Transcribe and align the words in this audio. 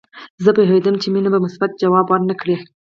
زه 0.43 0.49
پوهېدم 0.57 0.95
چې 1.01 1.07
مينه 1.13 1.29
به 1.33 1.39
مثبت 1.45 1.71
ځواب 1.81 2.05
ورنه 2.09 2.35
کړي 2.41 2.57